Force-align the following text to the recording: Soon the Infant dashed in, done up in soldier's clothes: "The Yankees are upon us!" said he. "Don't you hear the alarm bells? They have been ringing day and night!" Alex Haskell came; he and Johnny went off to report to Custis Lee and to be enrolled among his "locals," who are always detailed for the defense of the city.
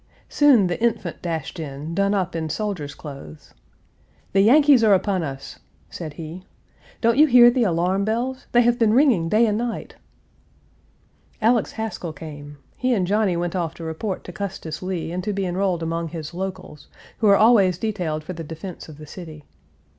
Soon 0.29 0.65
the 0.65 0.81
Infant 0.81 1.21
dashed 1.21 1.59
in, 1.59 1.93
done 1.93 2.15
up 2.15 2.35
in 2.35 2.49
soldier's 2.49 2.95
clothes: 2.95 3.53
"The 4.33 4.41
Yankees 4.41 4.83
are 4.83 4.95
upon 4.95 5.21
us!" 5.21 5.59
said 5.91 6.13
he. 6.13 6.43
"Don't 7.01 7.19
you 7.19 7.27
hear 7.27 7.51
the 7.51 7.65
alarm 7.65 8.03
bells? 8.03 8.47
They 8.51 8.63
have 8.63 8.79
been 8.79 8.95
ringing 8.95 9.29
day 9.29 9.45
and 9.45 9.59
night!" 9.59 9.97
Alex 11.39 11.73
Haskell 11.73 12.13
came; 12.13 12.57
he 12.75 12.95
and 12.95 13.05
Johnny 13.05 13.37
went 13.37 13.55
off 13.55 13.75
to 13.75 13.83
report 13.83 14.23
to 14.23 14.31
Custis 14.33 14.81
Lee 14.81 15.11
and 15.11 15.23
to 15.23 15.33
be 15.33 15.45
enrolled 15.45 15.83
among 15.83 16.07
his 16.07 16.33
"locals," 16.33 16.87
who 17.19 17.27
are 17.27 17.37
always 17.37 17.77
detailed 17.77 18.23
for 18.23 18.33
the 18.33 18.43
defense 18.43 18.89
of 18.89 18.97
the 18.97 19.05
city. 19.05 19.43